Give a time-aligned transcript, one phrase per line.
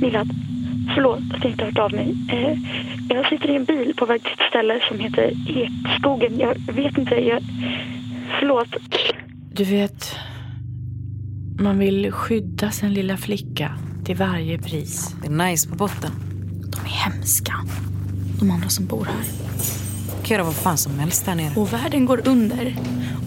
[0.00, 0.30] Milad,
[0.94, 2.14] förlåt att jag inte har hört av mig.
[2.32, 2.58] Eh,
[3.08, 6.38] jag sitter i en bil på väg till ett ställe som heter Ekskogen.
[6.38, 7.42] Jag vet inte, jag...
[8.40, 8.68] Förlåt.
[9.52, 10.16] Du vet,
[11.58, 15.14] man vill skydda sin lilla flicka till varje pris.
[15.22, 16.10] Det är nice på botten.
[16.72, 17.54] De är hemska,
[18.40, 19.24] de andra som bor här.
[20.24, 21.52] kan göra vad fan som helst där nere.
[21.56, 22.76] Och världen går under.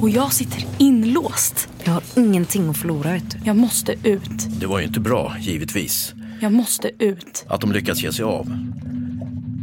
[0.01, 1.69] Och jag sitter inlåst.
[1.83, 3.37] Jag har ingenting att förlora, vet du.
[3.43, 4.59] Jag måste ut.
[4.59, 7.45] Det var ju inte bra, givetvis, Jag måste ut.
[7.49, 8.47] att de lyckats ge sig av.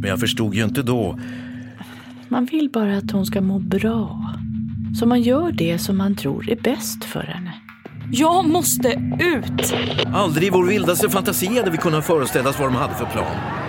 [0.01, 1.19] Men jag förstod ju inte då.
[2.27, 4.33] Man vill bara att hon ska må bra.
[4.99, 7.53] Så man gör det som man tror är bäst för henne.
[8.11, 8.87] Jag måste
[9.19, 9.73] ut!
[10.13, 13.64] Aldrig i vår vildaste fantasi hade vi kunnat föreställa oss vad de hade för plan.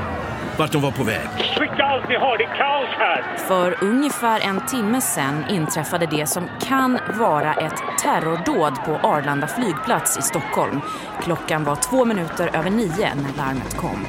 [0.58, 1.28] Vart de var på väg.
[1.56, 3.36] Tryck allt ni har, det är kaos här!
[3.36, 10.18] För ungefär en timme sen inträffade det som kan vara ett terrordåd på Arlanda flygplats
[10.18, 10.80] i Stockholm.
[11.22, 14.06] Klockan var två minuter över nio när larmet kom.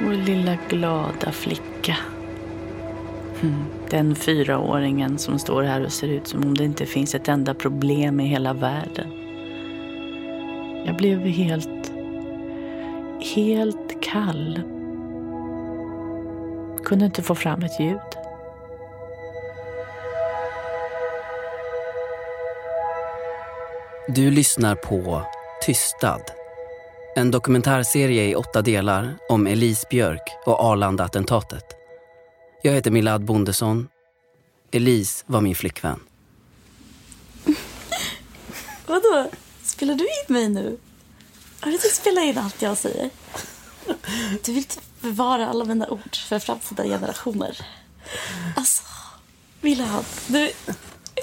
[0.00, 1.96] Vår lilla glada flicka.
[3.40, 7.28] Hmm, Den fyraåringen som står här och ser ut som om det inte finns ett
[7.28, 9.06] enda problem i hela världen.
[10.86, 11.92] Jag blev helt,
[13.36, 14.60] helt kall.
[16.84, 18.00] Kunde inte få fram ett ljud.
[24.08, 25.22] Du lyssnar på
[25.62, 26.22] Tystad.
[27.16, 31.64] En dokumentärserie i åtta delar om Elise Björk och Arlanda-attentatet.
[32.62, 33.88] Jag heter Milad Bondesson.
[34.70, 36.00] Elise var min flickvän.
[38.86, 39.30] Vadå?
[39.62, 40.78] Spelar du in mig nu?
[41.60, 43.10] Har du inte spelat in allt jag säger?
[44.44, 47.58] Du vill typ bevara alla mina ord för framtida generationer.
[48.56, 48.82] Alltså,
[49.60, 50.52] Milad, du...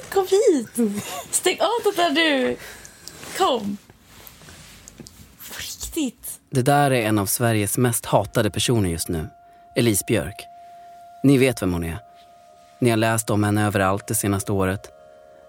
[0.09, 0.69] Kom hit!
[1.31, 2.57] Stäng av det där du!
[3.37, 3.77] Kom!
[5.37, 6.39] På riktigt.
[6.49, 9.27] Det där är en av Sveriges mest hatade personer just nu.
[9.75, 10.45] Elise Björk.
[11.23, 11.99] Ni vet vem hon är.
[12.79, 14.91] Ni har läst om henne överallt det senaste året.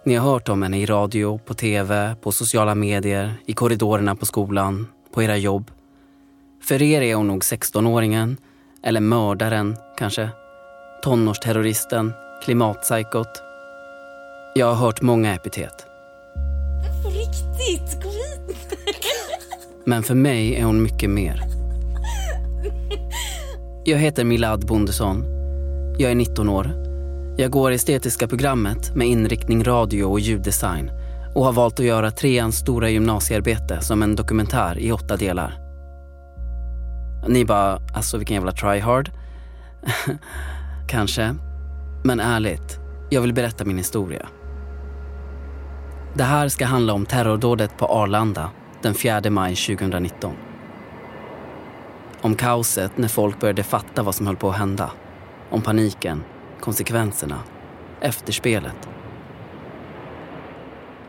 [0.04, 4.26] Ni har hört om henne i radio, på tv, på sociala medier, i korridorerna på
[4.26, 5.70] skolan, på era jobb.
[6.68, 8.36] För er är hon nog 16-åringen,
[8.82, 10.28] eller mördaren kanske.
[11.02, 12.12] Tonårsterroristen,
[12.44, 13.42] klimatpsykot.
[14.54, 15.86] Jag har hört många epitet.
[17.02, 18.78] På riktigt, kom hit!
[19.84, 21.40] Men för mig är hon mycket mer.
[23.84, 25.24] Jag heter Milad Bondesson.
[25.98, 26.70] Jag är 19 år.
[27.36, 30.90] Jag går estetiska programmet med inriktning radio och ljuddesign
[31.34, 35.63] och har valt att göra treans stora gymnasiearbete som en dokumentär i åtta delar.
[37.28, 39.10] Ni bara, alltså vilken jävla tryhard.
[40.88, 41.34] Kanske.
[42.04, 42.78] Men ärligt,
[43.10, 44.26] jag vill berätta min historia.
[46.14, 48.50] Det här ska handla om terrordådet på Arlanda
[48.82, 50.34] den 4 maj 2019.
[52.20, 54.90] Om kaoset när folk började fatta vad som höll på att hända.
[55.50, 56.24] Om paniken,
[56.60, 57.38] konsekvenserna,
[58.00, 58.88] efterspelet.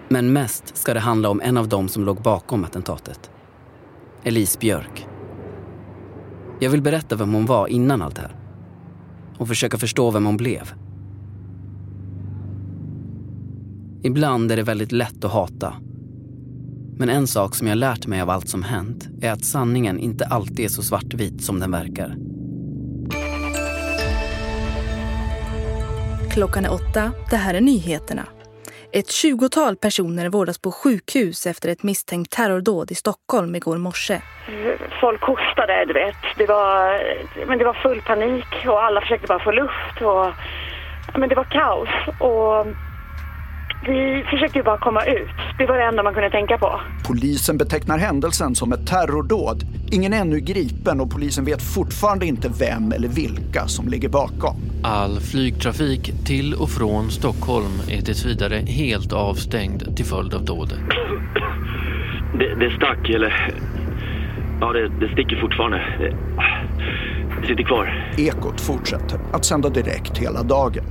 [0.09, 3.32] Men mest ska det handla om en av dem som låg bakom attentatet.
[4.24, 5.08] Elise Björk.
[6.60, 8.36] Jag vill berätta vem hon var innan allt det här.
[9.38, 10.74] Och försöka förstå vem hon blev.
[14.04, 15.74] Ibland är det väldigt lätt att hata.
[16.98, 20.26] Men en sak som jag lärt mig av allt som hänt är att sanningen inte
[20.26, 22.18] alltid är så svartvit som den verkar.
[26.30, 27.12] Klockan är åtta.
[27.30, 28.28] Det här är nyheterna.
[28.91, 34.22] Ett tjugotal personer vårdas på sjukhus efter ett misstänkt terrordåd i Stockholm igår morse.
[35.01, 36.16] Folk hostade, du vet.
[36.38, 37.01] Det var,
[37.47, 40.01] men det var full panik och alla försökte bara få luft.
[40.01, 40.34] Och,
[41.19, 41.90] men det var kaos.
[42.19, 42.68] Och
[43.88, 45.29] vi försökte ju bara komma ut.
[45.57, 46.81] Det var det enda man kunde tänka på.
[47.07, 49.63] Polisen betecknar händelsen som ett terrordåd.
[49.91, 54.56] Ingen är ännu gripen och polisen vet fortfarande inte vem eller vilka som ligger bakom.
[54.84, 60.79] All flygtrafik till och från Stockholm är tills vidare helt avstängd till följd av dådet.
[62.40, 63.53] Det, det stack, eller...
[64.61, 65.78] Ja, det, det sticker fortfarande.
[65.99, 66.17] Det,
[67.41, 68.14] det sitter kvar.
[68.17, 70.84] Ekot fortsätter att sända direkt hela dagen.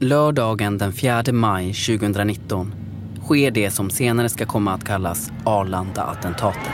[0.00, 2.74] Lördagen den 4 maj 2019
[3.22, 6.72] sker det som senare ska komma att kallas Arlanda-attentatet.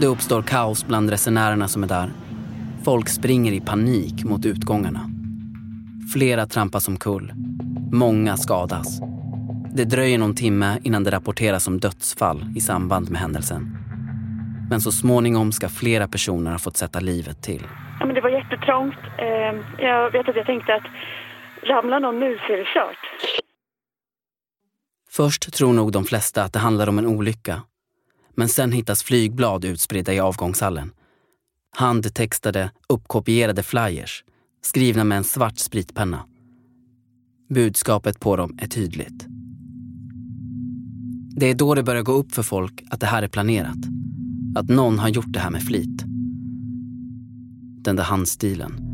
[0.00, 2.12] Det uppstår kaos bland resenärerna som är där.
[2.82, 5.10] Folk springer i panik mot utgångarna.
[6.12, 7.32] Flera trampas omkull.
[7.92, 9.00] Många skadas.
[9.74, 13.78] Det dröjer någon timme innan det rapporteras om dödsfall i samband med händelsen.
[14.70, 17.66] Men så småningom ska flera personer ha fått sätta livet till.
[18.00, 18.98] Ja, men det var jättetrångt.
[19.18, 20.86] Eh, jag vet att jag tänkte att
[21.62, 22.98] ramlar någon nu så är det kört.
[25.10, 27.62] Först tror nog de flesta att det handlar om en olycka.
[28.34, 30.92] Men sen hittas flygblad utspridda i avgångshallen.
[31.76, 34.24] Handtextade, uppkopierade flyers
[34.62, 36.24] skrivna med en svart spritpenna.
[37.48, 39.26] Budskapet på dem är tydligt.
[41.36, 43.78] Det är då det börjar gå upp för folk att det här är planerat.
[44.56, 46.04] Att någon har gjort det här med flit.
[47.82, 48.88] Den där handstilen.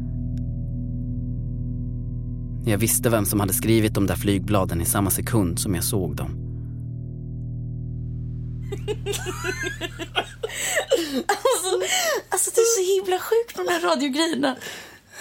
[2.66, 6.16] Jag visste vem som hade skrivit de där flygbladen i samma sekund som jag såg
[6.16, 6.30] dem.
[11.26, 11.80] alltså,
[12.28, 14.56] alltså du är så himla sjuk på de här radiogrejerna.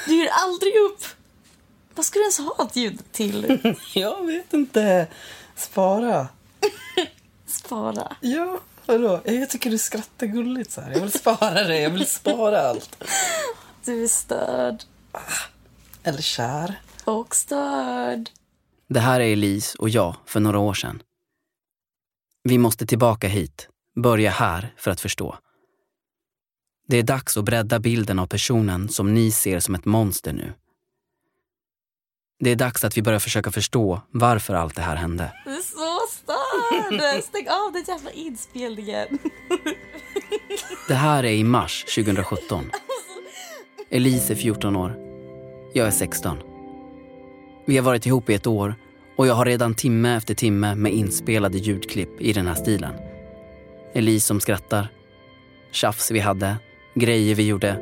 [0.08, 1.04] Du ger aldrig upp.
[1.96, 3.60] Vad ska du ens ha ett ljud till?
[3.94, 5.08] jag vet inte.
[5.56, 6.28] Spara.
[7.46, 8.16] Spara?
[8.22, 8.60] Ja,
[8.98, 9.22] vadå?
[9.26, 10.92] Jag tycker du skrattar gulligt så här.
[10.92, 11.80] Jag vill spara det.
[11.80, 13.04] Jag vill spara allt.
[13.86, 14.84] Du är störd.
[16.04, 16.82] Eller kär.
[17.04, 18.30] Och störd.
[18.90, 21.02] Det här är Elise och jag för några år sedan.
[22.44, 25.38] Vi måste tillbaka hit, börja här för att förstå.
[26.88, 30.54] Det är dags att bredda bilden av personen som ni ser som ett monster nu.
[32.40, 35.32] Det är dags att vi börjar försöka förstå varför allt det här hände.
[35.46, 35.93] Du är så
[36.82, 37.24] störd!
[37.24, 39.20] Stäng av den jävla inspelningen.
[40.88, 42.72] Det här är i mars 2017.
[43.90, 44.96] Elise är 14 år.
[45.74, 46.38] Jag är 16.
[47.66, 48.76] Vi har varit ihop i ett år
[49.16, 52.94] och jag har redan timme efter timme med inspelade ljudklipp i den här stilen.
[53.94, 54.88] Elise som skrattar,
[55.72, 56.56] tjafs vi hade,
[56.94, 57.78] grejer vi gjorde,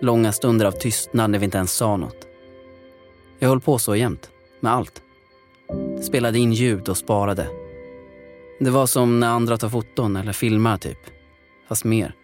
[0.00, 2.26] långa stunder av tystnad när vi inte ens sa något.
[3.38, 4.30] Jag höll på så jämt,
[4.60, 5.02] med allt.
[6.02, 7.59] Spelade in ljud och sparade.
[8.60, 10.98] Det var som när andra tar foton eller filmar typ,
[11.68, 12.14] fast mer.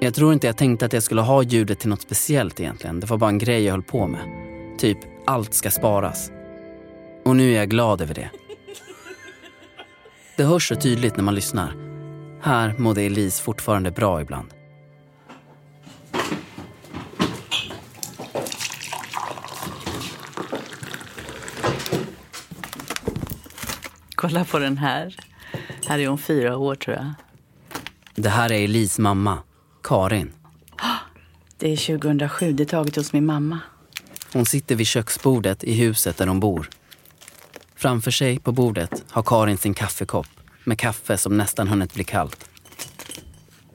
[0.00, 3.00] Jag tror inte jag tänkte att jag skulle ha ljudet till något speciellt egentligen.
[3.00, 4.20] Det var bara en grej jag höll på med.
[4.78, 6.30] Typ, allt ska sparas.
[7.24, 8.30] Och nu är jag glad över det.
[10.36, 11.74] Det hörs så tydligt när man lyssnar.
[12.42, 14.57] Här mådde Elise fortfarande bra ibland.
[24.20, 25.16] Kolla på den här.
[25.86, 27.12] Här är hon fyra år tror jag.
[28.14, 29.38] Det här är Elis mamma,
[29.82, 30.32] Karin.
[31.56, 32.52] Det är 2007.
[32.52, 33.58] Det är taget hos min mamma.
[34.32, 36.70] Hon sitter vid köksbordet i huset där de bor.
[37.76, 40.28] Framför sig på bordet har Karin sin kaffekopp
[40.64, 42.48] med kaffe som nästan hunnit bli kallt.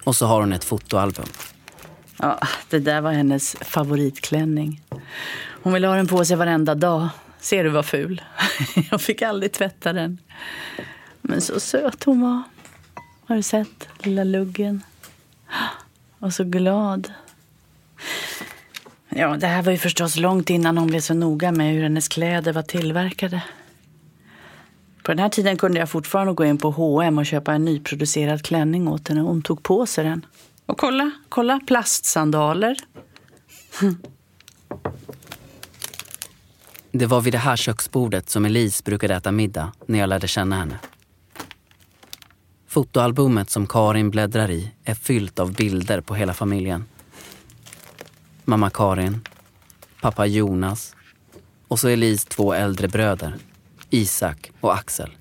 [0.04, 1.28] Och så har hon ett fotoalbum.
[2.20, 2.40] Ja,
[2.70, 4.82] det där var hennes favoritklänning.
[5.64, 7.10] Hon ville ha den på sig varenda dag.
[7.44, 8.22] Ser du vad ful?
[8.92, 10.18] Jag fick aldrig tvätta den.
[11.22, 12.44] Men så söt hon var.
[13.26, 13.88] Har du sett?
[14.00, 14.84] Lilla luggen.
[16.20, 17.14] Och så glad.
[19.10, 22.08] Ja, det här var ju förstås långt innan hon blev så noga med hur hennes
[22.08, 23.44] kläder var tillverkade.
[25.04, 28.44] På den här tiden kunde jag fortfarande gå in på H&M och köpa en nyproducerad
[28.44, 29.22] klänning åt henne.
[29.22, 30.26] Hon tog på sig den.
[30.66, 32.78] Och kolla, kolla, plastsandaler.
[36.96, 40.56] Det var vid det här köksbordet som Elise brukade äta middag när jag lärde känna
[40.56, 40.80] henne.
[42.68, 46.86] Fotoalbumet som Karin bläddrar i är fyllt av bilder på hela familjen.
[48.46, 49.22] Mamma Karin,
[50.02, 50.96] pappa Jonas
[51.68, 53.36] och så Elise två äldre bröder,
[53.90, 55.12] Isak och Axel.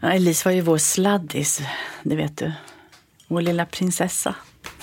[0.00, 1.60] Ja, Elise var ju vår sladdis,
[2.02, 2.52] det vet du.
[3.28, 4.34] Vår lilla prinsessa.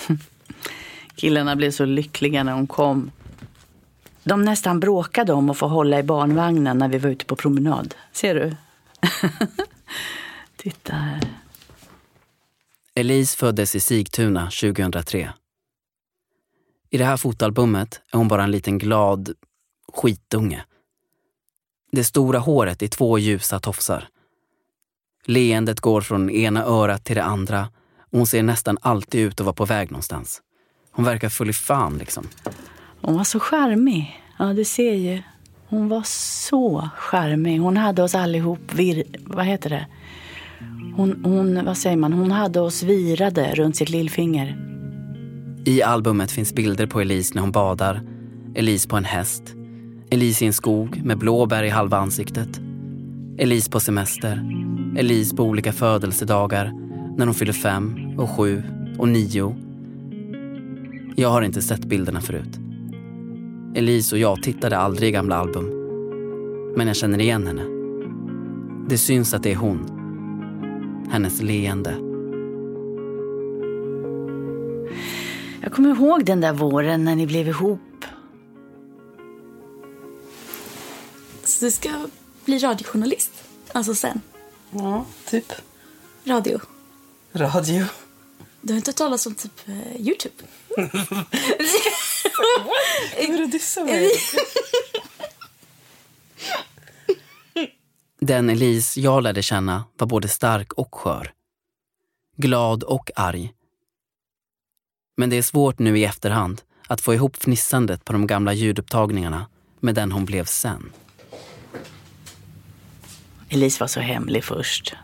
[1.16, 3.10] Killarna blev så lyckliga när hon kom.
[4.24, 7.94] De nästan bråkade om att få hålla i barnvagnen när vi var ute på promenad.
[8.12, 8.56] Ser du?
[10.56, 11.20] Titta här.
[12.94, 15.32] Elise föddes i Sigtuna 2003.
[16.90, 19.34] I det här fotoalbumet är hon bara en liten glad
[19.92, 20.64] skitunge.
[21.92, 24.08] Det stora håret i två ljusa tofsar.
[25.26, 29.46] Leendet går från ena örat till det andra och hon ser nästan alltid ut att
[29.46, 30.42] vara på väg någonstans.
[30.90, 32.28] Hon verkar full i fan liksom.
[33.06, 34.20] Hon var så charmig.
[34.38, 35.22] Ja, du ser ju.
[35.68, 37.58] Hon var så charmig.
[37.58, 39.04] Hon hade oss allihop vir...
[39.26, 39.86] Vad heter det?
[40.96, 42.12] Hon, hon, vad säger man?
[42.12, 44.56] Hon hade oss virade runt sitt lillfinger.
[45.64, 48.02] I albumet finns bilder på Elise när hon badar,
[48.54, 49.42] Elise på en häst,
[50.10, 52.60] Elise i en skog med blåbär i halva ansiktet,
[53.38, 54.50] Elise på semester,
[54.98, 56.72] Elise på olika födelsedagar
[57.16, 58.62] när hon fyller fem och sju
[58.98, 59.56] och nio.
[61.16, 62.63] Jag har inte sett bilderna förut.
[63.74, 65.64] Elise och jag tittade aldrig i gamla album.
[66.76, 67.64] Men jag känner igen henne.
[68.88, 69.90] Det syns att det är hon.
[71.10, 71.90] Hennes leende.
[75.62, 78.04] Jag kommer ihåg den där våren när ni blev ihop.
[81.44, 81.90] Så du ska
[82.44, 83.30] bli radiojournalist?
[83.72, 84.20] Alltså sen?
[84.70, 85.52] Ja, typ.
[86.24, 86.60] Radio?
[87.32, 87.84] Radio.
[88.60, 90.34] Du har inte hört talas om typ eh, Youtube?
[93.16, 94.10] Hur du dissar mig?
[98.20, 101.32] Den Elise jag lärde känna var både stark och skör.
[102.36, 103.52] Glad och arg.
[105.16, 109.46] Men det är svårt nu i efterhand att få ihop fnissandet på de gamla ljudupptagningarna
[109.80, 110.92] med den hon blev sen.
[113.48, 114.94] Elise var så hemlig först.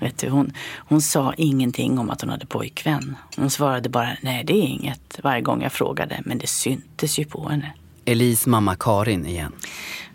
[0.00, 3.16] Vet du, hon, hon sa ingenting om att hon hade pojkvän.
[3.36, 6.22] Hon svarade bara nej det är inget varje gång jag frågade.
[6.24, 7.72] Men det syntes ju på henne.
[8.04, 9.52] Elise mamma Karin igen.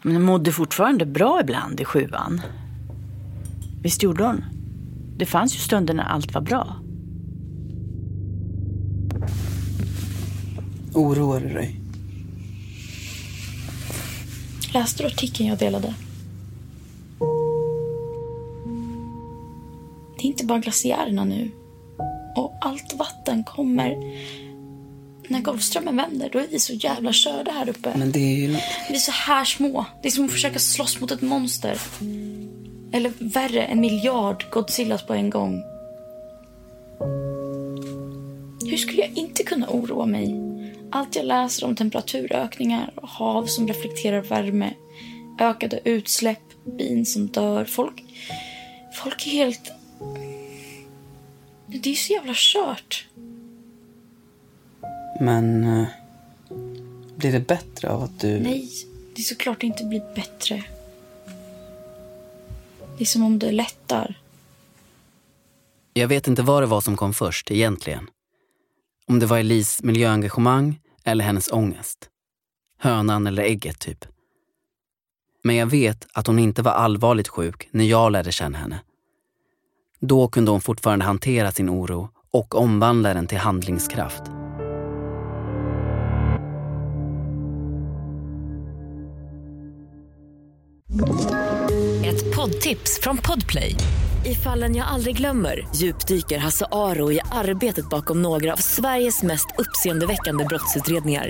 [0.02, 2.42] Men hon mådde fortfarande bra ibland i sjuan.
[3.82, 4.44] Visst gjorde hon?
[5.18, 6.76] Det fanns ju stunder när allt var bra.
[10.94, 11.80] Oroar du dig?
[14.74, 15.94] Läste du artikeln jag delade?
[20.44, 21.52] Inte bara glaciärerna nu.
[22.36, 23.96] Och allt vatten kommer...
[25.28, 27.94] När Golfströmmen vänder, då är vi så jävla körda här uppe.
[27.96, 28.48] Men det är ju...
[28.90, 29.86] Vi är så här små.
[30.02, 31.78] Det är som att försöka slåss mot ett monster.
[32.92, 35.64] Eller värre, en miljard Godzillas på en gång.
[38.70, 40.36] Hur skulle jag inte kunna oroa mig?
[40.92, 44.74] Allt jag läser om temperaturökningar och hav som reflekterar värme,
[45.40, 47.66] ökade utsläpp, bin som dör.
[47.66, 48.04] Folk,
[49.04, 49.72] folk är helt...
[51.82, 53.08] Det är så jävla kört.
[55.20, 55.64] Men...
[55.64, 55.88] eh,
[57.16, 58.40] Blir det bättre av att du...
[58.40, 58.70] Nej,
[59.16, 60.64] det är såklart det inte blir bättre.
[62.98, 64.20] Det är som om det lättar.
[65.94, 68.08] Jag vet inte vad det var som kom först egentligen.
[69.08, 72.10] Om det var Elise miljöengagemang eller hennes ångest.
[72.78, 74.06] Hönan eller ägget typ.
[75.44, 78.80] Men jag vet att hon inte var allvarligt sjuk när jag lärde känna henne.
[80.08, 84.22] Då kunde hon fortfarande hantera sin oro och omvandla den till handlingskraft.
[92.06, 93.76] Ett poddtips från Podplay.
[94.26, 99.48] I fallen jag aldrig glömmer djupdyker Hasse Aro i arbetet bakom några av Sveriges mest
[99.58, 101.30] uppseendeväckande brottsutredningar.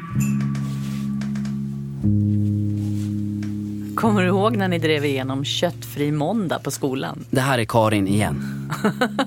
[4.01, 7.25] Kommer du ihåg när ni drev igenom köttfri måndag på skolan?
[7.29, 8.71] Det här är Karin igen.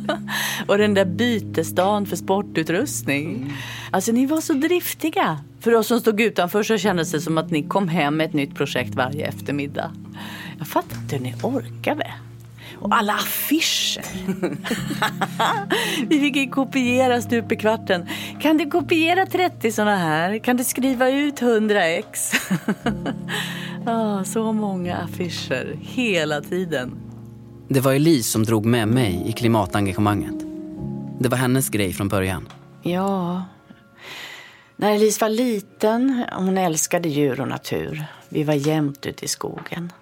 [0.66, 3.52] Och den där bytesdagen för sportutrustning.
[3.90, 5.38] Alltså ni var så driftiga.
[5.60, 8.32] För oss som stod utanför så kändes det som att ni kom hem med ett
[8.32, 9.90] nytt projekt varje eftermiddag.
[10.58, 12.14] Jag fattar inte hur ni orkade.
[12.78, 14.04] Och alla affischer.
[16.08, 18.08] Vi fick ju kopiera stup i kvarten.
[18.40, 20.38] Kan du kopiera 30 såna här?
[20.38, 22.32] Kan du skriva ut 100 ex?
[23.86, 26.96] ah, så många affischer hela tiden.
[27.68, 30.44] Det var Elise som drog med mig i klimatengagemanget.
[31.20, 32.48] Det var hennes grej från början.
[32.82, 33.44] Ja.
[34.76, 38.04] När Elise var liten, hon älskade djur och natur.
[38.28, 39.92] Vi var jämt ute i skogen.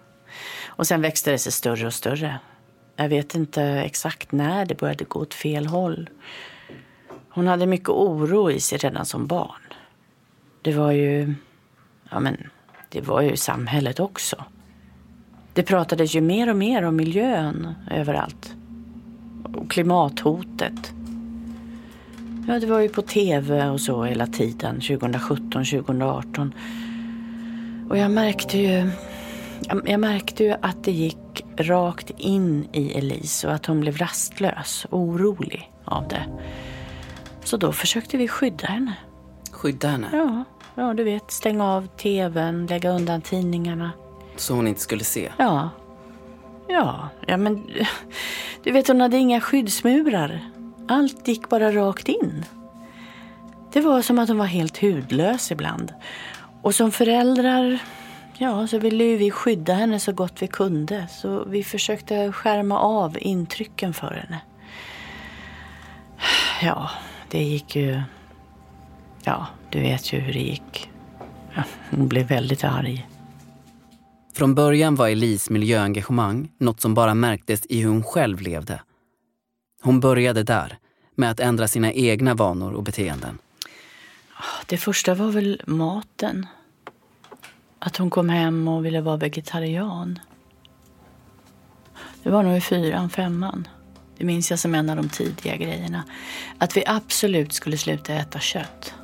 [0.66, 2.38] Och sen växte det sig större och större.
[2.96, 6.10] Jag vet inte exakt när det började gå åt fel håll.
[7.28, 9.62] Hon hade mycket oro i sig redan som barn.
[10.62, 11.34] Det var ju...
[12.10, 12.36] Ja, men
[12.88, 14.44] det var ju samhället också.
[15.54, 18.54] Det pratades ju mer och mer om miljön överallt.
[19.54, 20.92] Och klimathotet.
[22.48, 26.54] Ja, det var ju på tv och så hela tiden, 2017, 2018.
[27.90, 28.90] Och jag märkte ju
[29.84, 34.86] jag- märkte ju att det gick rakt in i Elise och att hon blev rastlös
[34.90, 36.24] och orolig av det.
[37.44, 38.94] Så då försökte vi skydda henne.
[39.52, 40.08] Skydda henne.
[40.12, 43.90] Ja, ja du vet, stänga av tvn, lägga undan tidningarna.
[44.36, 45.32] Så hon inte skulle se.
[45.38, 45.70] Ja.
[46.68, 47.66] Ja, ja men
[48.62, 50.50] du vet hon hade inga skyddsmurar.
[50.88, 52.44] Allt gick bara rakt in.
[53.72, 55.92] Det var som att hon var helt hudlös ibland.
[56.62, 57.78] Och som föräldrar,
[58.42, 61.06] ja, så ville vi skydda henne så gott vi kunde.
[61.08, 64.40] Så vi försökte skärma av intrycken för henne.
[66.62, 66.90] Ja,
[67.30, 68.02] det gick ju...
[69.24, 70.90] Ja, du vet ju hur det gick.
[71.90, 73.08] Hon blev väldigt arg.
[74.34, 78.80] Från början var Elise miljöengagemang något som bara märktes i hur hon själv levde.
[79.82, 80.78] Hon började där,
[81.14, 83.38] med att ändra sina egna vanor och beteenden.
[84.66, 86.46] Det första var väl maten.
[87.84, 90.18] Att hon kom hem och ville vara vegetarian.
[92.22, 93.68] Det var nog i fyran, femman.
[94.18, 96.04] Det minns jag som en av de tidiga grejerna.
[96.58, 98.94] Att vi absolut skulle sluta äta kött.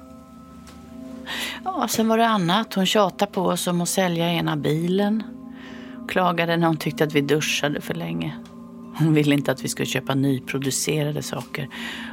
[1.64, 2.74] Ja, sen var det annat.
[2.74, 5.22] Hon tjatade på oss om att sälja ena bilen.
[6.08, 8.36] Klagade när hon tyckte att vi duschade för länge.
[8.98, 11.68] Hon ville inte att vi skulle köpa nyproducerade saker.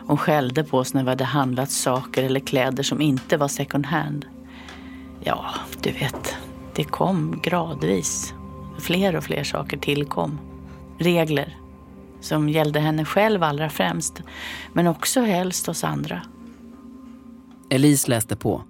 [0.08, 3.86] Hon skällde på oss när vi hade handlat saker eller kläder som inte var second
[3.86, 4.26] hand.
[5.24, 5.46] Ja,
[5.82, 6.36] du vet,
[6.76, 8.34] det kom gradvis.
[8.80, 10.40] Fler och fler saker tillkom.
[11.00, 11.58] Regler
[12.22, 14.22] som gällde henne själv allra främst,
[14.74, 16.22] men också helst oss andra.
[17.70, 18.64] Elise läste på.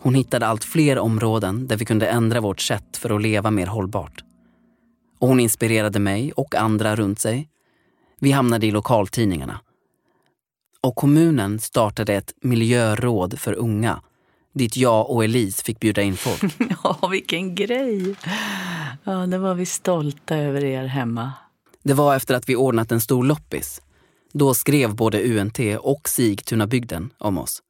[0.00, 3.66] Hon hittade allt fler områden där vi kunde ändra vårt sätt för att leva mer
[3.66, 4.24] hållbart.
[5.18, 7.48] Och hon inspirerade mig och andra runt sig.
[8.20, 9.60] Vi hamnade i lokaltidningarna.
[10.80, 14.00] Och kommunen startade ett miljöråd för unga
[14.56, 16.42] dit jag och Elise fick bjuda in folk.
[16.82, 18.14] Ja, vilken grej!
[19.04, 21.32] Ja, det var vi stolta över er hemma.
[21.82, 23.82] Det var efter att vi ordnat en stor loppis.
[24.32, 27.62] Då skrev både UNT och Sigtunabygden om oss.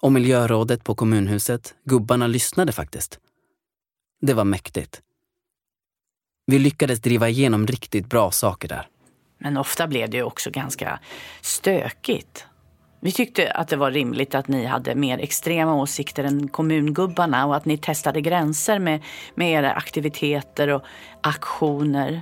[0.00, 3.18] Och miljörådet på kommunhuset, gubbarna lyssnade faktiskt.
[4.20, 5.00] Det var mäktigt.
[6.46, 8.88] Vi lyckades driva igenom riktigt bra saker där.
[9.38, 11.00] Men ofta blev det ju också ganska
[11.40, 12.47] stökigt.
[13.00, 17.56] Vi tyckte att det var rimligt att ni hade mer extrema åsikter än kommungubbarna och
[17.56, 19.02] att ni testade gränser med,
[19.34, 20.82] med era aktiviteter och
[21.20, 22.20] aktioner.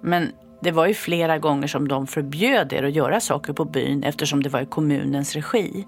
[0.00, 4.02] Men det var ju flera gånger som de förbjöd er att göra saker på byn
[4.04, 5.86] eftersom det var i kommunens regi.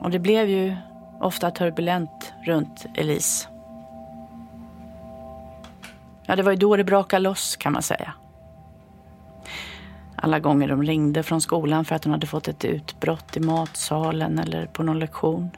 [0.00, 0.76] Och det blev ju
[1.20, 3.48] ofta turbulent runt Elise.
[6.26, 8.14] Ja, det var ju då det brakade loss kan man säga.
[10.24, 14.38] Alla gånger de ringde från skolan för att hon hade fått ett utbrott i matsalen
[14.38, 15.50] eller på någon lektion.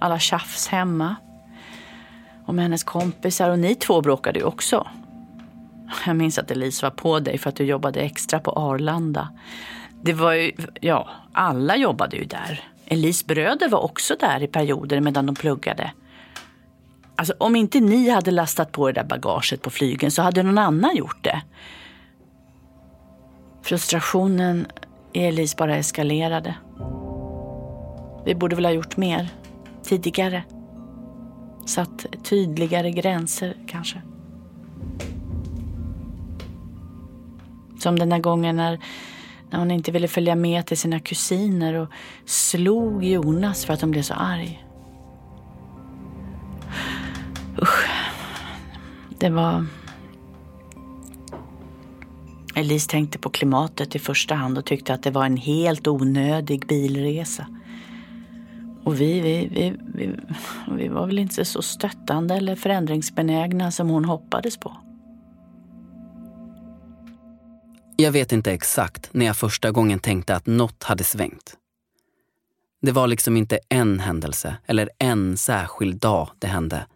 [0.00, 1.16] Alla tjafs hemma.
[2.46, 4.86] Och med hennes kompisar och ni två bråkade ju också.
[6.06, 9.28] Jag minns att Elise var på dig för att du jobbade extra på Arlanda.
[10.02, 12.62] Det var ju, ja, alla jobbade ju där.
[12.86, 15.92] Elise bröder var också där i perioder medan de pluggade.
[17.16, 20.58] Alltså om inte ni hade lastat på det där bagaget på flygen så hade någon
[20.58, 21.42] annan gjort det.
[23.64, 24.66] Frustrationen
[25.12, 26.54] i Elise bara eskalerade.
[28.24, 29.28] Vi borde väl ha gjort mer,
[29.82, 30.44] tidigare.
[31.66, 34.02] Satt tydligare gränser kanske.
[37.78, 38.80] Som den där gången när,
[39.50, 41.88] när hon inte ville följa med till sina kusiner och
[42.24, 44.64] slog Jonas för att de blev så arg.
[47.62, 47.88] Usch.
[49.18, 49.66] Det var...
[52.54, 56.66] Elise tänkte på klimatet i första hand och tyckte att det var en helt onödig
[56.66, 57.46] bilresa.
[58.84, 60.10] Och vi, vi, vi, vi,
[60.78, 64.76] vi var väl inte så stöttande eller förändringsbenägna som hon hoppades på.
[67.96, 71.56] Jag vet inte exakt när jag första gången tänkte att något hade svängt.
[72.82, 76.86] Det var liksom inte en händelse eller en särskild dag det hände.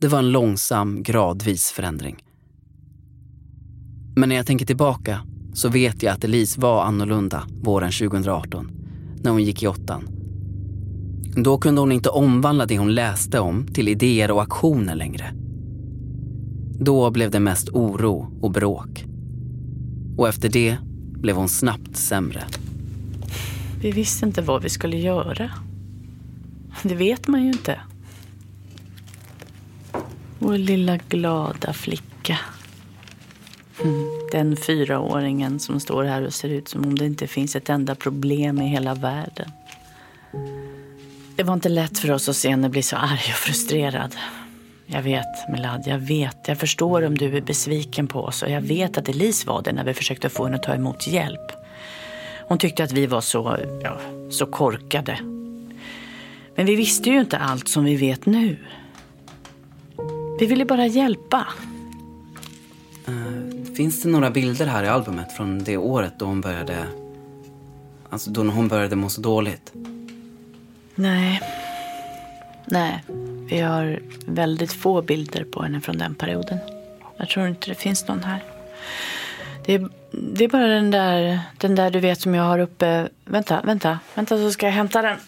[0.00, 2.24] Det var en långsam, gradvis förändring.
[4.14, 5.20] Men när jag tänker tillbaka
[5.52, 8.70] så vet jag att Elise var annorlunda våren 2018,
[9.22, 10.08] när hon gick i åttan.
[11.36, 15.34] Då kunde hon inte omvandla det hon läste om till idéer och aktioner längre.
[16.80, 19.04] Då blev det mest oro och bråk.
[20.16, 20.76] Och efter det
[21.12, 22.44] blev hon snabbt sämre.
[23.80, 25.50] Vi visste inte vad vi skulle göra.
[26.82, 27.80] Det vet man ju inte.
[30.38, 32.38] Vår lilla glada flicka.
[33.84, 34.08] Mm.
[34.32, 37.94] Den fyraåringen som står här och ser ut som om det inte finns ett enda
[37.94, 39.50] problem i hela världen.
[41.36, 44.16] Det var inte lätt för oss att se henne bli så arg och frustrerad.
[44.86, 46.48] Jag vet, Milad, jag vet.
[46.48, 49.72] Jag förstår om du är besviken på oss och jag vet att Elise var det
[49.72, 51.52] när vi försökte få henne att ta emot hjälp.
[52.48, 55.18] Hon tyckte att vi var så, ja, så korkade.
[56.56, 58.56] Men vi visste ju inte allt som vi vet nu.
[60.40, 61.46] Vi ville bara hjälpa.
[63.08, 63.49] Uh,
[63.80, 66.86] finns det några bilder här i albumet från det året då hon började...
[68.10, 69.72] Alltså då hon började må så dåligt?
[70.94, 71.40] Nej.
[72.64, 73.04] Nej.
[73.50, 76.58] Vi har väldigt få bilder på henne från den perioden.
[77.16, 78.42] Jag tror inte det finns någon här.
[79.64, 83.08] Det är Det är bara den där, den där du vet som jag har uppe.
[83.24, 85.18] Vänta, vänta, vänta så ska jag hämta den.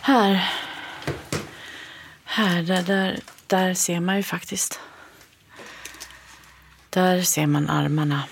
[0.00, 0.50] Här.
[2.24, 3.20] Här, där, där,
[3.54, 4.80] där ser man ju faktiskt.
[6.90, 8.22] Där ser man armarna.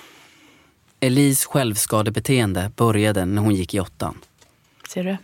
[1.01, 4.19] Elise självskadebeteende började när hon gick i åttan.
[4.89, 5.17] Ser du?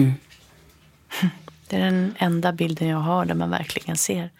[0.00, 0.12] Mm.
[1.68, 4.30] Det är den enda bilden jag har där man verkligen ser.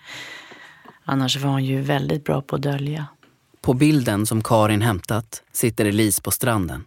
[1.05, 3.07] Annars var hon ju väldigt bra på att dölja.
[3.61, 6.85] På bilden som Karin hämtat sitter Elise på stranden.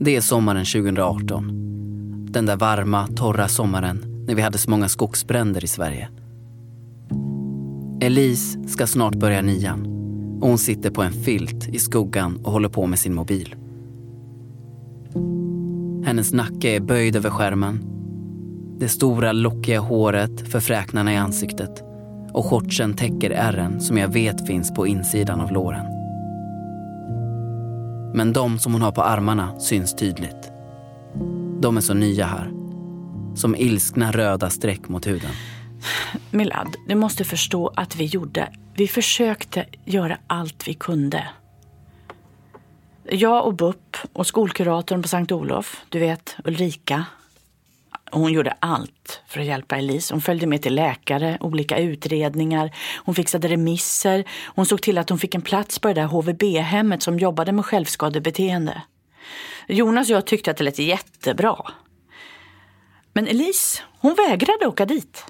[0.00, 1.50] Det är sommaren 2018.
[2.32, 6.08] Den där varma, torra sommaren när vi hade så många skogsbränder i Sverige.
[8.04, 9.86] Elise ska snart börja nian
[10.40, 13.54] och hon sitter på en filt i skuggan och håller på med sin mobil.
[16.04, 17.84] Hennes nacke är böjd över skärmen.
[18.78, 21.82] Det stora lockiga håret förfräknarna i ansiktet
[22.32, 25.86] och shortsen täcker ärren som jag vet finns på insidan av låren.
[28.14, 30.52] Men de som hon har på armarna syns tydligt.
[31.60, 32.50] De är så nya här.
[33.34, 35.30] Som ilskna röda streck mot huden.
[36.30, 41.28] Milad, du måste förstå att vi gjorde, vi försökte göra allt vi kunde.
[43.10, 47.04] Jag och BUP och skolkuratorn på Sankt Olof, du vet Ulrika.
[48.10, 50.14] Hon gjorde allt för att hjälpa Elise.
[50.14, 52.70] Hon följde med till läkare, olika utredningar.
[53.04, 54.24] Hon fixade remisser.
[54.46, 57.64] Hon såg till att hon fick en plats på det där HVB-hemmet som jobbade med
[57.64, 58.82] självskadebeteende.
[59.68, 61.56] Jonas och jag tyckte att det lät jättebra.
[63.12, 65.24] Men Elise, hon vägrade åka dit.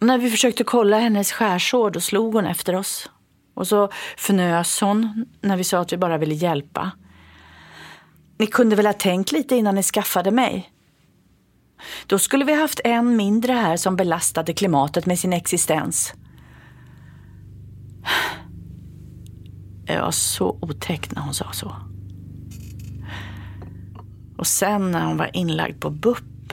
[0.00, 3.10] När vi försökte kolla hennes skärsår då slog hon efter oss.
[3.54, 6.90] Och så fnös hon när vi sa att vi bara ville hjälpa.
[8.38, 10.70] Ni kunde väl ha tänkt lite innan ni skaffade mig?
[12.06, 16.14] Då skulle vi haft en mindre här som belastade klimatet med sin existens.
[19.86, 21.76] Det var så otäckt när hon sa så.
[24.38, 26.52] Och sen när hon var inlagd på BUP.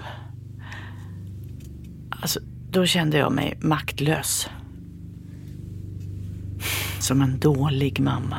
[2.09, 2.39] Alltså,
[2.71, 4.49] då kände jag mig maktlös.
[6.99, 8.37] Som en dålig mamma.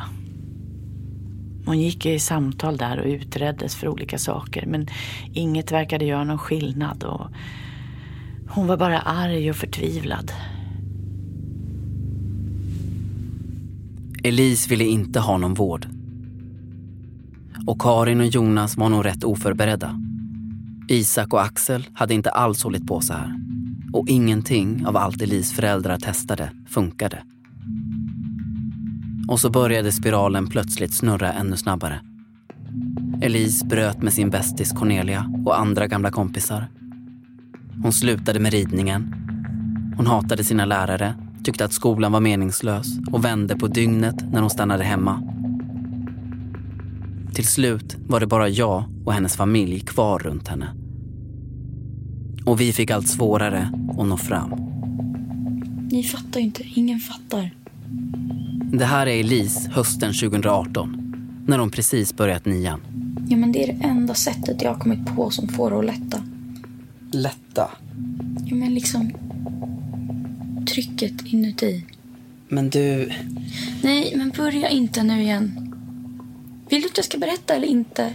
[1.65, 4.87] Hon gick i samtal där och utreddes för olika saker men
[5.33, 7.27] inget verkade göra någon skillnad och
[8.49, 10.31] hon var bara arg och förtvivlad.
[14.23, 15.87] Elise ville inte ha någon vård.
[17.67, 19.99] Och Karin och Jonas var nog rätt oförberedda.
[20.87, 23.42] Isak och Axel hade inte alls hållit på så här.
[23.93, 27.23] Och ingenting av allt Elise föräldrar testade funkade.
[29.27, 31.99] Och så började spiralen plötsligt snurra ännu snabbare.
[33.21, 36.67] Elise bröt med sin bästis Cornelia och andra gamla kompisar.
[37.83, 39.15] Hon slutade med ridningen.
[39.97, 44.49] Hon hatade sina lärare, tyckte att skolan var meningslös och vände på dygnet när hon
[44.49, 45.21] stannade hemma.
[47.33, 50.82] Till slut var det bara jag och hennes familj kvar runt henne.
[52.45, 54.49] Och vi fick allt svårare att nå fram.
[55.91, 56.63] Ni fattar ju inte.
[56.75, 57.51] Ingen fattar.
[58.73, 61.15] Det här är Elise hösten 2018,
[61.47, 62.81] när hon precis börjat nian.
[63.27, 65.85] Ja, men det är det enda sättet jag har kommit på som får det att
[65.85, 66.23] lätta.
[67.11, 67.69] Lätta?
[68.45, 69.11] Ja, men liksom
[70.67, 71.85] trycket inuti.
[72.47, 73.11] Men du...
[73.83, 75.73] Nej, men börja inte nu igen.
[76.69, 78.13] Vill du att jag ska berätta eller inte?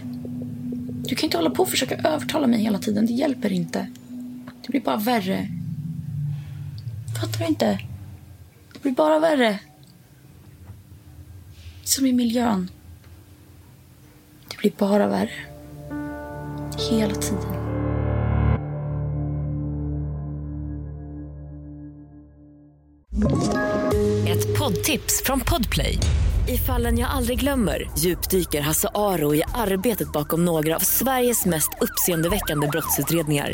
[1.07, 3.05] Du kan inte hålla på och försöka övertala mig hela tiden.
[3.05, 3.87] Det hjälper inte.
[4.69, 5.47] Det blir bara värre.
[7.21, 7.79] Fattar du inte?
[8.73, 9.59] Det blir bara värre.
[11.83, 12.69] Som i miljön.
[14.49, 15.31] Det blir bara värre.
[16.89, 17.53] Hela tiden.
[24.27, 25.99] Ett poddtips från Podplay.
[26.47, 31.69] I fallen jag aldrig glömmer djupdyker Hasse Aro i arbetet bakom några av Sveriges mest
[31.81, 33.53] uppseendeväckande brottsutredningar.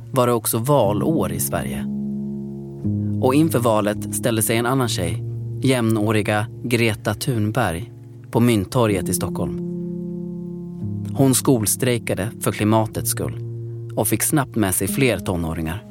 [0.11, 1.85] var det också valår i Sverige.
[3.21, 5.23] Och inför valet ställde sig en annan tjej,
[5.61, 7.91] jämnåriga Greta Thunberg,
[8.31, 9.57] på Mynttorget i Stockholm.
[11.13, 13.39] Hon skolstrejkade för klimatets skull
[13.95, 15.83] och fick snabbt med sig fler tonåringar.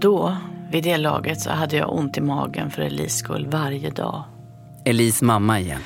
[0.00, 0.36] Då
[0.70, 4.24] Vid det laget så hade jag ont i magen för Elis skull varje dag.
[4.84, 5.80] Elis mamma igen.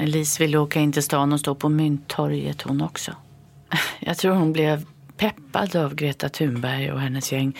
[0.00, 3.12] Elise ville åka in till stan och stå på Mynttorget hon också.
[4.00, 4.84] Jag tror hon blev
[5.16, 7.58] peppad av Greta Thunberg och hennes gäng.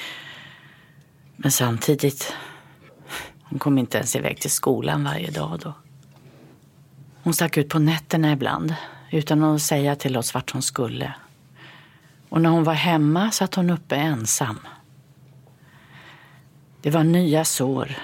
[1.36, 2.34] Men samtidigt,
[3.42, 5.72] hon kom inte ens iväg till skolan varje dag då.
[7.22, 8.74] Hon stack ut på nätterna ibland
[9.10, 11.14] utan att säga till oss vart hon skulle.
[12.28, 14.58] Och när hon var hemma satt hon uppe ensam.
[16.82, 17.96] Det var nya sår.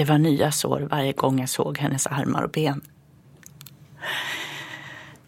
[0.00, 2.80] Det var nya sår varje gång jag såg hennes armar och ben.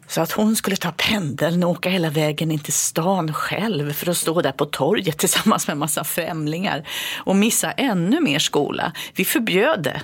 [0.06, 4.10] Så att hon skulle ta pendeln och åka hela vägen in till stan själv för
[4.10, 8.92] att stå där på torget tillsammans med en massa främlingar och missa ännu mer skola.
[9.14, 10.02] Vi förbjöd det.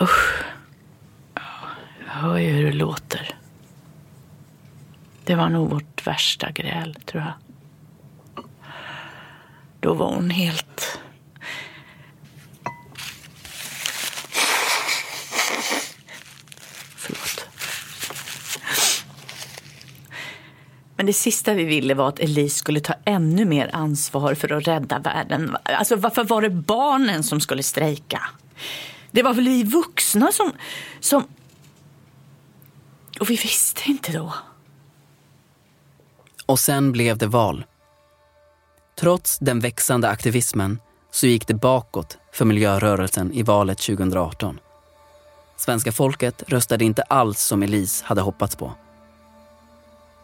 [0.00, 0.44] Usch.
[2.06, 3.34] Jag hör ju hur det låter.
[5.24, 7.32] Det var nog vårt värsta gräl, tror jag.
[9.80, 11.00] Då var hon helt...
[17.04, 17.48] Förlåt.
[21.04, 24.68] Men det sista vi ville var att Elise skulle ta ännu mer ansvar för att
[24.68, 25.56] rädda världen.
[25.62, 28.22] Alltså varför var det barnen som skulle strejka?
[29.10, 30.52] Det var väl vi vuxna som...
[31.00, 31.24] som...
[33.20, 34.34] Och vi visste inte då.
[36.46, 37.64] Och sen blev det val.
[39.00, 40.78] Trots den växande aktivismen
[41.10, 44.60] så gick det bakåt för miljörörelsen i valet 2018.
[45.56, 48.72] Svenska folket röstade inte alls som Elise hade hoppats på.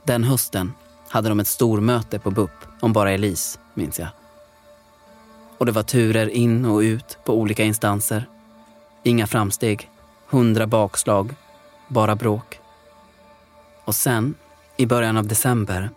[0.05, 0.73] Den hösten
[1.09, 4.09] hade de ett stormöte på BUP om bara Elise, minns jag.
[5.59, 8.29] Och det var turer in och ut på olika instanser.
[9.03, 9.91] Inga framsteg,
[10.29, 11.35] hundra bakslag,
[11.89, 12.61] bara bråk.
[13.85, 14.35] Och sen,
[14.77, 15.91] i början av december...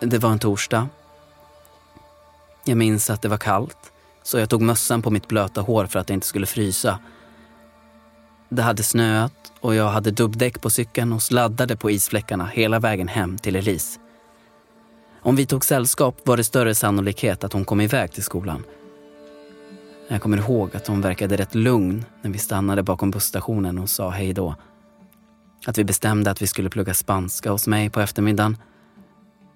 [0.00, 0.88] Det var en torsdag.
[2.64, 5.98] Jag minns att det var kallt, så jag tog mössan på mitt blöta hår för
[5.98, 6.98] att det inte skulle frysa.
[8.48, 13.08] Det hade snöat och jag hade dubbdäck på cykeln och sladdade på isfläckarna hela vägen
[13.08, 14.00] hem till Elise.
[15.22, 18.64] Om vi tog sällskap var det större sannolikhet att hon kom iväg till skolan.
[20.08, 24.10] Jag kommer ihåg att hon verkade rätt lugn när vi stannade bakom busstationen och sa
[24.10, 24.54] hej då.
[25.66, 28.56] Att vi bestämde att vi skulle plugga spanska hos mig på eftermiddagen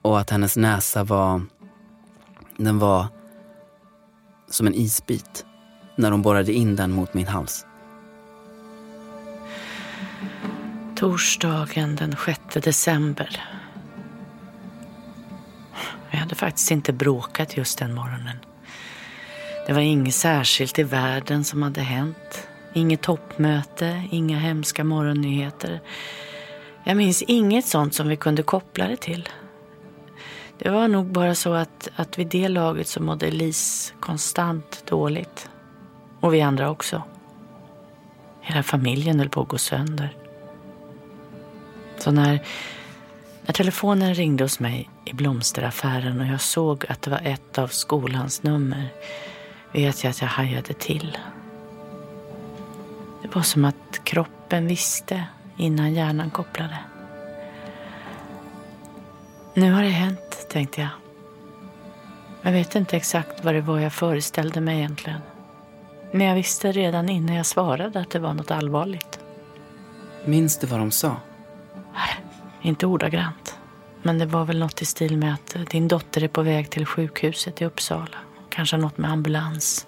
[0.03, 1.42] och att hennes näsa var...
[2.57, 3.07] Den var
[4.50, 5.44] som en isbit
[5.96, 7.66] när hon borrade in den mot min hals.
[11.01, 13.45] Torsdagen den 6 december.
[16.11, 18.37] Vi hade faktiskt inte bråkat just den morgonen.
[19.67, 22.49] Det var inget särskilt i världen som hade hänt.
[22.73, 25.81] Inget toppmöte, inga hemska morgonnyheter.
[26.85, 29.29] Jag minns inget sånt som vi kunde koppla det till.
[30.59, 35.51] Det var nog bara så att, att vid det laget så mådde Elise konstant dåligt.
[36.21, 37.03] Och vi andra också.
[38.41, 40.20] Hela familjen höll på att gå sönder.
[42.01, 42.41] Så när,
[43.43, 47.69] när telefonen ringde hos mig i blomsteraffären och jag såg att det var ett av
[47.69, 48.89] skolans nummer
[49.73, 51.19] vet jag att jag hajade till.
[53.23, 55.25] Det var som att kroppen visste
[55.57, 56.79] innan hjärnan kopplade.
[59.55, 60.91] Nu har det hänt, tänkte jag.
[62.43, 65.21] Jag vet inte exakt vad det var jag föreställde mig egentligen.
[66.13, 69.21] Men jag visste redan innan jag svarade att det var något allvarligt.
[70.25, 71.17] Minns du vad de sa?
[72.62, 73.59] Inte ordagrant.
[74.03, 76.87] Men det var väl något i stil med att din dotter är på väg till
[76.87, 78.16] sjukhuset i Uppsala.
[78.48, 79.87] Kanske något med ambulans.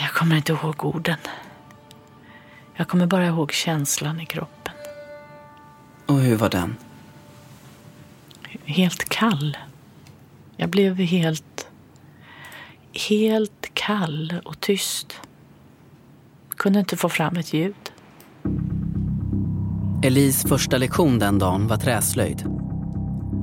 [0.00, 1.18] Jag kommer inte ihåg orden.
[2.74, 4.74] Jag kommer bara ihåg känslan i kroppen.
[6.06, 6.76] Och hur var den?
[8.64, 9.56] Helt kall.
[10.56, 11.68] Jag blev helt...
[13.08, 15.20] Helt kall och tyst.
[16.48, 17.85] Kunde inte få fram ett ljud.
[20.06, 22.44] Elis första lektion den dagen var träslöjd.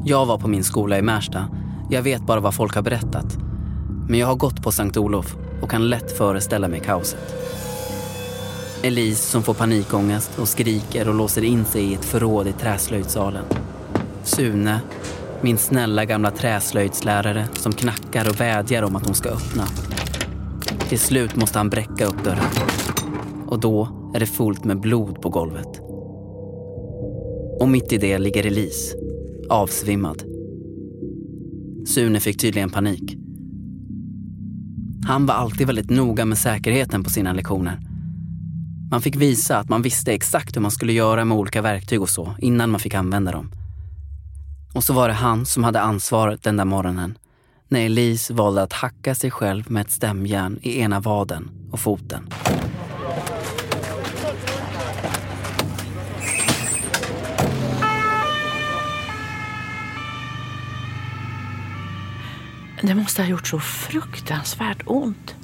[0.05, 1.47] Jag var på min skola i Märsta.
[1.89, 3.37] Jag vet bara vad folk har berättat.
[4.09, 7.35] Men jag har gått på Sankt Olof och kan lätt föreställa mig kaoset.
[8.83, 13.45] Elise som får panikångest och skriker och låser in sig i ett förråd i träslöjdssalen.
[14.23, 14.81] Sune,
[15.41, 19.63] min snälla gamla träslöjdslärare som knackar och vädjar om att hon ska öppna.
[20.89, 22.51] Till slut måste han bräcka upp dörren.
[23.47, 25.92] Och då är det fullt med blod på golvet.
[27.63, 28.95] Och mitt i det ligger Elise,
[29.49, 30.23] avsvimmad.
[31.85, 33.17] Sune fick tydligen panik.
[35.05, 37.79] Han var alltid väldigt noga med säkerheten på sina lektioner.
[38.91, 42.09] Man fick visa att man visste exakt hur man skulle göra med olika verktyg och
[42.09, 43.51] så innan man fick använda dem.
[44.73, 47.17] Och så var det han som hade ansvaret den där morgonen
[47.67, 52.27] när Elise valde att hacka sig själv med ett stämjärn i ena vaden och foten.
[62.85, 65.35] Det måste ha gjort så fruktansvärt ont.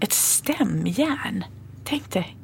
[0.00, 1.44] Ett stämjärn.
[1.84, 2.36] Tänk dig.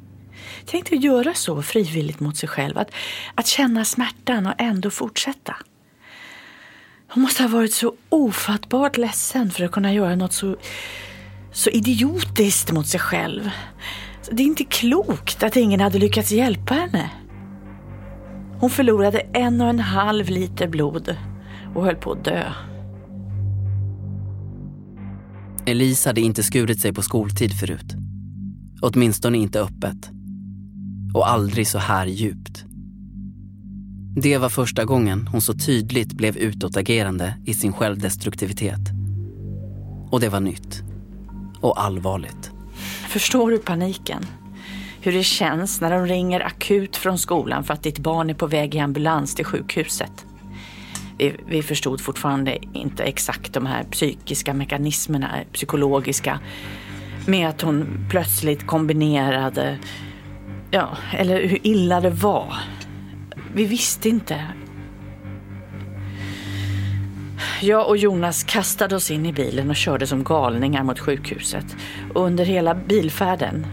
[0.65, 2.77] Tänk dig att göra så frivilligt mot sig själv.
[2.77, 2.91] Att,
[3.35, 5.55] att känna smärtan och ändå fortsätta.
[7.09, 10.55] Hon måste ha varit så ofattbart ledsen för att kunna göra något så,
[11.51, 13.49] så idiotiskt mot sig själv.
[14.31, 17.09] Det är inte klokt att ingen hade lyckats hjälpa henne.
[18.59, 21.15] Hon förlorade en och en halv liter blod
[21.75, 22.53] och höll på att dö.
[25.69, 27.95] Elise hade inte skurit sig på skoltid förut.
[28.81, 30.09] Åtminstone inte öppet.
[31.13, 32.65] Och aldrig så här djupt.
[34.21, 38.79] Det var första gången hon så tydligt blev utåtagerande i sin självdestruktivitet.
[40.11, 40.83] Och det var nytt.
[41.61, 42.51] Och allvarligt.
[43.09, 44.25] Förstår du paniken?
[45.01, 48.47] Hur det känns när de ringer akut från skolan för att ditt barn är på
[48.47, 50.25] väg i ambulans till sjukhuset.
[51.19, 56.39] Vi, vi förstod fortfarande inte exakt de här psykiska mekanismerna, psykologiska,
[57.25, 59.77] med att hon plötsligt kombinerade,
[60.71, 62.53] ja, eller hur illa det var.
[63.53, 64.45] Vi visste inte.
[67.61, 71.75] Jag och Jonas kastade oss in i bilen och körde som galningar mot sjukhuset.
[72.13, 73.65] Och under hela bilfärden,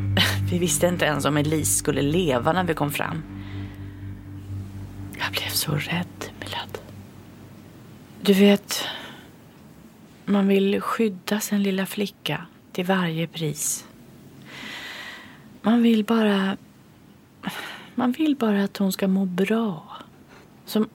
[0.50, 3.22] vi visste inte ens om Elise skulle leva när vi kom fram.
[5.18, 6.79] Jag blev så rädd, Milad.
[8.22, 8.84] Du vet,
[10.24, 13.86] man vill skydda sin lilla flicka till varje pris.
[15.62, 16.56] Man vill bara...
[17.94, 19.82] Man vill bara att hon ska må bra.
[20.64, 20.88] Som,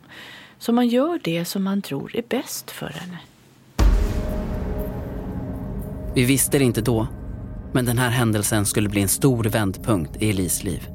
[0.58, 3.20] så man gör det som man tror är bäst för henne.
[6.16, 7.08] Vi visste det inte då,
[7.74, 10.88] men den här händelsen skulle bli en stor vändpunkt i Elis liv.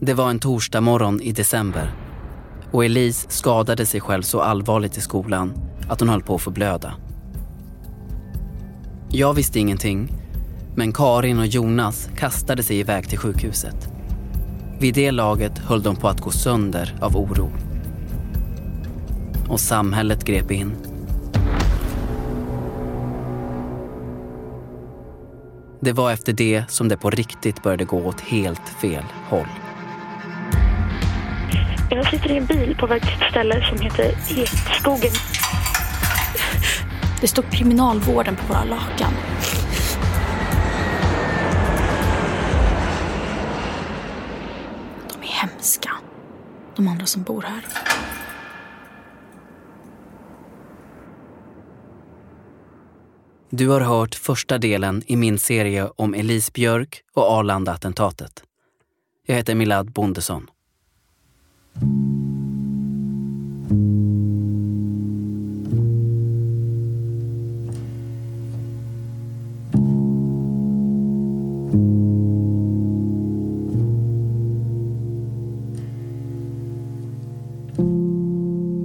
[0.00, 2.01] Det var en torsdag morgon i december
[2.72, 5.52] och Elise skadade sig själv så allvarligt i skolan
[5.88, 6.94] att hon höll på att förblöda.
[9.08, 10.08] Jag visste ingenting,
[10.74, 13.88] men Karin och Jonas kastade sig iväg till sjukhuset.
[14.78, 17.50] Vid det laget höll de på att gå sönder av oro.
[19.48, 20.72] Och samhället grep in.
[25.80, 29.48] Det var efter det som det på riktigt började gå åt helt fel håll.
[31.94, 35.10] Jag sitter i en bil på väg till ett ställe som heter Ekskogen.
[37.20, 39.12] Det står kriminalvården på våra lakan.
[45.12, 45.90] De är hemska,
[46.76, 47.64] de andra som bor här.
[53.50, 58.42] Du har hört första delen i min serie om Elise Björk och Arlanda-attentatet.
[59.26, 60.48] Jag heter Milad Bondesson.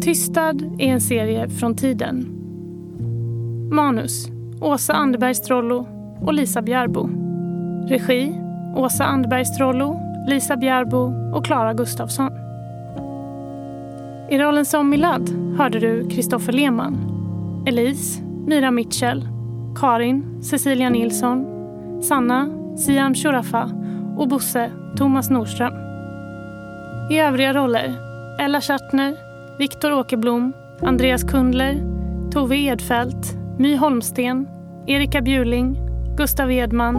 [0.02, 2.26] Tystad är en serie från tiden.
[3.72, 4.30] Manus
[4.62, 5.88] Åsa Anderberg Strollo
[6.22, 7.10] och Lisa Bjärbo.
[7.88, 8.42] Regi
[8.76, 12.47] Åsa Anderberg Strollo, Lisa Bjärbo och Klara Gustafsson.
[14.30, 16.98] I rollen som Milad hörde du Kristoffer Lehmann,
[17.68, 19.28] Elise, Mira Mitchell,
[19.76, 21.46] Karin, Cecilia Nilsson,
[22.04, 23.72] Sanna, Siam Shurafa
[24.18, 25.74] och Bosse, Thomas Nordström.
[27.12, 27.96] I övriga roller
[28.40, 29.18] Ella Schattner,
[29.60, 31.76] Viktor Åkerblom, Andreas Kundler,
[32.32, 34.48] Tove Edfelt, My Holmsten,
[34.88, 35.78] Erika Bjurling,
[36.18, 36.96] Gustav Edman,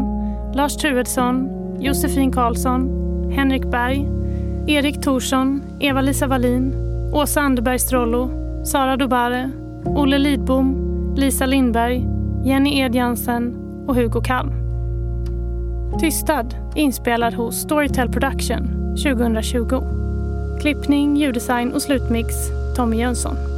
[0.55, 1.49] Lars Truedsson,
[1.81, 2.91] Josefin Karlsson,
[3.33, 4.07] Henrik Berg,
[4.69, 8.30] Erik Thorsson, Eva-Lisa Wallin, Åsa Anderberg Strollo,
[8.64, 9.50] Sara Dobare,
[9.84, 12.06] Olle Lidbom, Lisa Lindberg,
[12.44, 13.56] Jenny Edjansen
[13.88, 14.52] och Hugo Kalm.
[16.00, 19.82] Tystad inspelad hos Storytel Production 2020.
[20.61, 22.34] Klippning, ljuddesign och slutmix
[22.76, 23.57] Tommy Jönsson.